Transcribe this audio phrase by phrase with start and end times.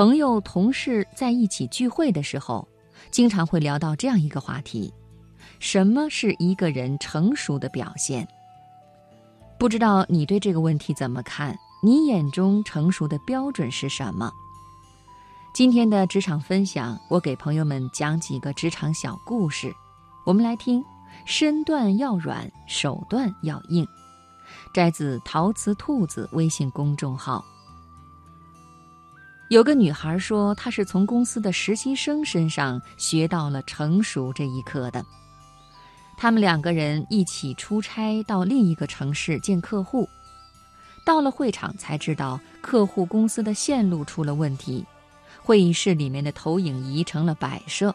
[0.00, 2.66] 朋友、同事在一起聚会的时候，
[3.10, 4.90] 经常会聊到这样一个话题：
[5.58, 8.26] 什么是一个人成熟的表现？
[9.58, 11.54] 不知道你对这个问题怎么看？
[11.82, 14.32] 你眼中成熟的标准是什么？
[15.52, 19.70] 今天的职场分享，我给朋友们讲几个职场小故事。
[20.24, 20.82] 我们来听：
[21.26, 23.86] 身段要软，手段要硬。
[24.72, 27.44] 摘自陶瓷兔子微信公众号。
[29.50, 35.04] 有个女孩说，她是从公司的实习生身上学到了成熟这一课的。
[36.16, 40.08] 他们两个人一起出差到另一个城市见客户，
[41.04, 44.86] 到了会场才知道客户公司的线路出了问题，
[45.42, 47.92] 会议室里面的投影仪成了摆设，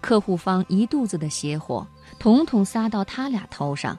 [0.00, 1.86] 客户方一肚子的邪火，
[2.18, 3.96] 统统撒到他俩头上，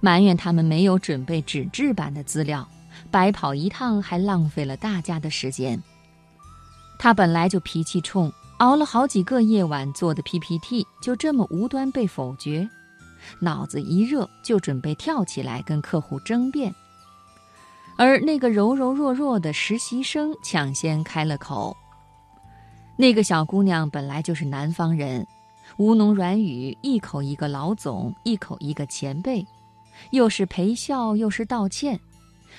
[0.00, 2.66] 埋怨他们没有准备纸质版的资料，
[3.10, 5.78] 白跑一趟还浪费了大家的时间。
[7.04, 12.66] 他本来就脾气冲，熬了好几个夜晚做的 PPT 就这么无端被否决，
[13.40, 16.74] 脑子一热就准备跳起来跟客户争辩。
[17.98, 21.76] 而那个柔柔弱弱的实习生抢先开了口。
[22.96, 25.26] 那个小姑娘本来就是南方人，
[25.76, 29.46] 吴侬软语，一口一个老总，一口一个前辈，
[30.12, 32.00] 又是陪笑又是道歉。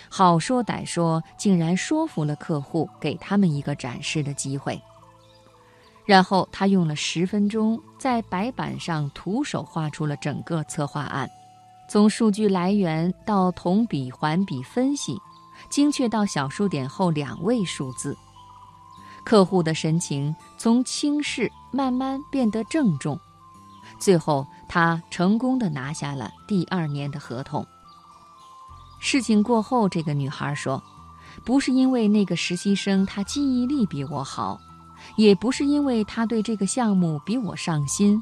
[0.09, 4.81] 好说歹说，竟然说服了客户，给他们一个展示的机会。
[6.05, 11.27] 然后他用了十分钟，在白板上徒手画出了整个策划案，
[11.89, 15.17] 从数据来源到同比环比分析，
[15.69, 18.15] 精确到小数点后两位数字。
[19.25, 23.19] 客户的神情从轻视慢慢变得郑重，
[23.97, 27.65] 最后他成功的拿下了第二年的合同。
[28.99, 30.81] 事情过后，这个女孩说
[31.45, 34.59] ：“不是因为那个实习生他记忆力比我好，
[35.15, 38.21] 也不是因为他对这个项目比我上心，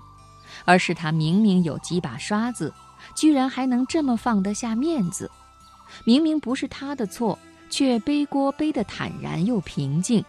[0.66, 2.74] 而是他明明有几把刷子，
[3.16, 5.30] 居然还能这么放得下面子。
[6.04, 7.38] 明明不是他的错，
[7.70, 10.24] 却背锅背得坦然又平静。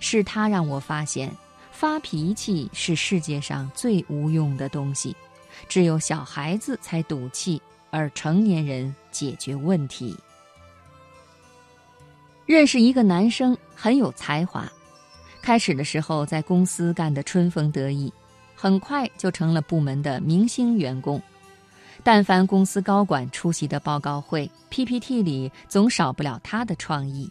[0.00, 1.34] 是他让我发现，
[1.70, 5.16] 发脾气是世界上最无用的东西，
[5.68, 7.62] 只有小孩子才赌气。”
[7.94, 10.16] 而成年人解决问题。
[12.44, 14.68] 认识一个男生很有才华，
[15.40, 18.12] 开始的时候在公司干得春风得意，
[18.56, 21.22] 很快就成了部门的明星员工。
[22.02, 27.30] 但凡公司高管出席的报告会，PPT 里总少不了他的创意。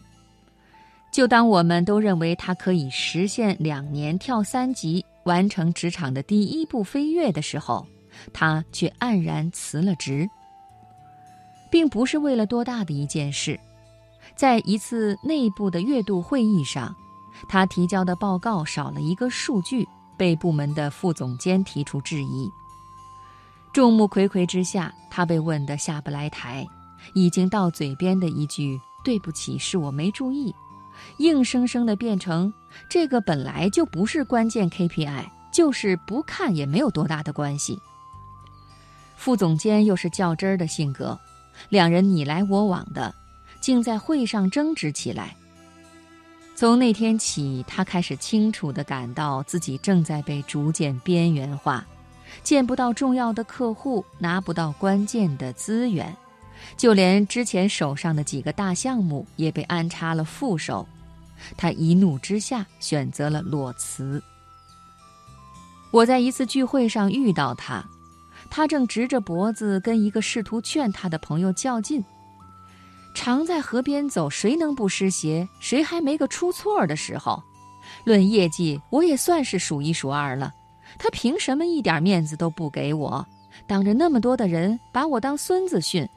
[1.12, 7.86] 就当我们都认为他可以实现两年跳三级，完成职场的第一步飞跃的时候，
[8.32, 10.26] 他却黯然辞了职。
[11.74, 13.58] 并不是为了多大的一件事，
[14.36, 16.94] 在一次内部的月度会议上，
[17.48, 19.84] 他提交的报告少了一个数据，
[20.16, 22.48] 被部门的副总监提出质疑。
[23.72, 26.64] 众目睽睽之下，他被问得下不来台，
[27.12, 30.54] 已经到嘴边的一句“对不起，是我没注意”，
[31.18, 32.54] 硬生生的变成
[32.88, 37.76] 这个本来就不是关键 KPI，就是不看也没有多大的关系。
[39.16, 41.18] 副总监又是较真儿的性格。
[41.68, 43.14] 两人你来我往的，
[43.60, 45.36] 竟在会上争执起来。
[46.56, 51.84] 从那天起，他开始清楚地感到自己正在被逐渐边缘化，
[52.42, 56.16] 见不到重要的客户，拿不到关键的资源，
[56.76, 60.86] 就连之前手上的几个大项目也被安插了副手。
[61.56, 64.22] 他一怒之下选择了裸辞。
[65.90, 67.84] 我在一次聚会上遇到他。
[68.56, 72.04] 他正直着脖子跟一个试图劝他的朋友较劲。
[73.12, 75.48] 常在河边走，谁能不湿鞋？
[75.58, 77.42] 谁还没个出错的时候？
[78.04, 80.54] 论业绩，我也算是数一数二了。
[81.00, 83.26] 他凭什么一点面子都不给我？
[83.66, 86.08] 当着那么多的人，把我当孙子训。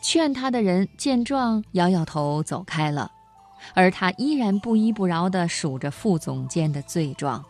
[0.00, 3.12] 劝他的人见状，摇摇头走开了，
[3.74, 7.44] 而他依然不依不饶地数着副总监的罪状。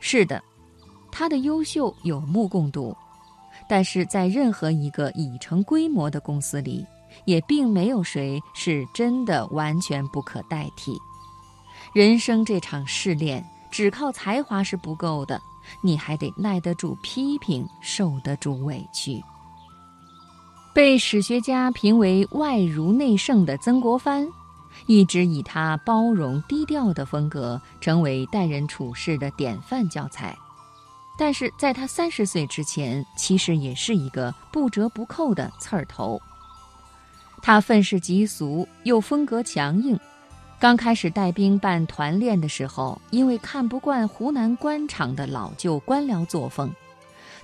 [0.00, 0.42] 是的。
[1.12, 2.96] 他的优秀有目共睹，
[3.68, 6.84] 但是在任何一个已成规模的公司里，
[7.26, 10.98] 也并没有谁是真的完全不可代替。
[11.92, 15.40] 人生这场试炼，只靠才华是不够的，
[15.82, 19.22] 你还得耐得住批评，受得住委屈。
[20.74, 24.26] 被史学家评为外儒内圣的曾国藩，
[24.86, 30.34] 一直以他包容低调的风格，成为待人处事的典范教材。
[31.18, 36.20] 但是在他三十岁之前，其实也是一个不折不扣的刺儿头。
[37.42, 39.98] 他愤世嫉俗，又风格强硬，
[40.58, 46.72] 刚开始带兵办团练的时候，因为看不惯湖南官场的老旧官僚作风，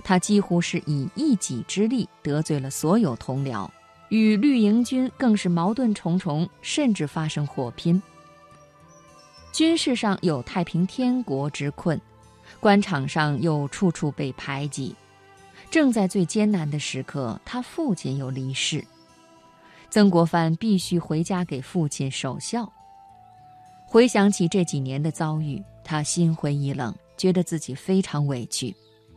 [0.03, 3.69] 他几乎是以一己之力得罪了所有同僚，
[4.07, 8.01] 与绿营军更是矛盾重重，甚至发生火拼。
[9.51, 11.99] 军事上有太平天国之困，
[12.59, 14.95] 官场上又处处被排挤。
[15.69, 18.83] 正在最艰难的时刻，他父亲又离世，
[19.89, 22.71] 曾国藩必须回家给父亲守孝。
[23.85, 28.75] 回想起这几年的遭遇，他心灰意冷，觉得自己非常委屈。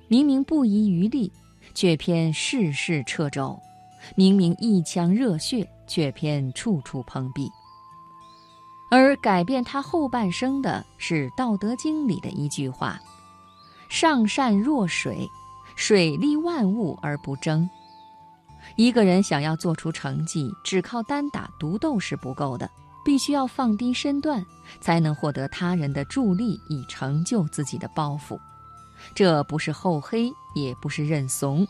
[0.08, 1.32] 明明不遗余力，
[1.74, 3.58] 却偏事事掣肘；
[4.14, 7.50] 明明一腔热血，却偏处处碰壁。
[8.90, 13.00] 而改变他后半生的是《道德经》里的一句话
[13.92, 15.28] ：“上善若水，
[15.76, 17.68] 水利万物而不争。”
[18.74, 22.68] 一个人想要做出成绩，只靠单打独斗是不够的。
[23.04, 24.46] 必须要放低身段，
[24.80, 28.40] 才能获得他人的助力，以成就自己的抱负。
[29.14, 31.66] 这不是厚黑，也不是认怂，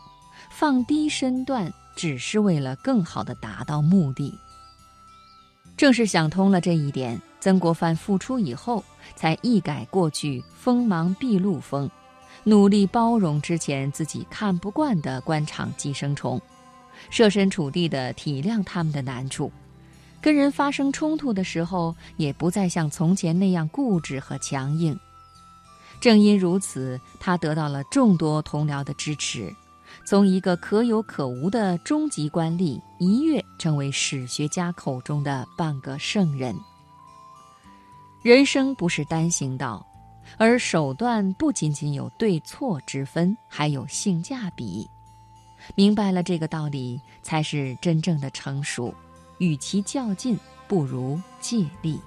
[0.51, 4.39] 放低身段只是为了更好地达到目的。
[5.75, 8.85] 正是想通了这一点，曾国藩复出以后，
[9.17, 11.91] 才一改过去锋芒毕露风，
[12.45, 16.41] 努力包容之前自己看不惯的官场寄生虫，
[17.11, 19.51] 设身处地的体谅他们的难处。
[20.21, 24.99] 跟人发生冲突的时候，也不再像从前那样固执和强硬。
[26.01, 29.55] 正因如此，他得到了众多同僚的支持，
[30.05, 36.57] 从一个可有可无的中级官吏，一跃成为史学家口中的半个圣人。
[38.23, 39.85] 人生不是单行道，
[40.37, 44.89] 而手段不仅仅有对错之分，还有性价比。
[45.75, 48.93] 明白了这个道理，才是真正的成熟。
[49.39, 50.39] 与其较劲，
[50.69, 52.01] 不如借力。